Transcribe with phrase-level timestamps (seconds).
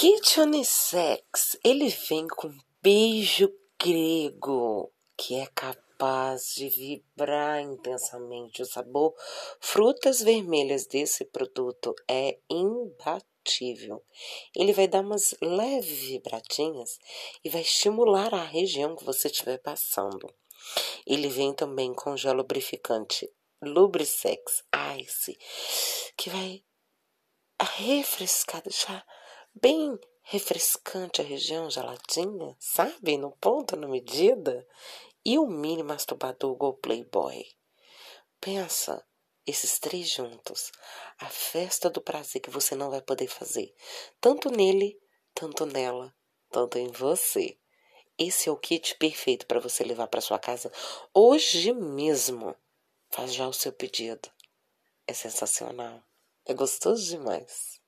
[0.00, 3.52] Kit Unissex, ele vem com beijo
[3.82, 8.62] grego, que é capaz de vibrar intensamente.
[8.62, 9.12] O sabor
[9.58, 14.00] frutas vermelhas desse produto é imbatível.
[14.54, 16.96] Ele vai dar umas leves vibradinhas
[17.42, 20.32] e vai estimular a região que você estiver passando.
[21.04, 23.28] Ele vem também com gel lubrificante
[23.60, 24.62] Lubrisex
[24.96, 25.36] Ice,
[26.16, 26.62] que vai
[27.60, 29.04] refrescar, deixar
[29.60, 33.16] bem refrescante a região geladinha, sabe?
[33.16, 34.66] No ponto, na medida.
[35.24, 37.44] E o mini masturbador Go Playboy.
[38.40, 39.04] Pensa,
[39.46, 40.70] esses três juntos,
[41.18, 43.74] a festa do prazer que você não vai poder fazer,
[44.20, 45.00] tanto nele,
[45.34, 46.14] tanto nela,
[46.50, 47.58] tanto em você.
[48.18, 50.70] Esse é o kit perfeito para você levar para sua casa
[51.14, 52.54] hoje mesmo.
[53.10, 54.30] Faz já o seu pedido.
[55.06, 56.02] É sensacional.
[56.44, 57.80] É gostoso demais.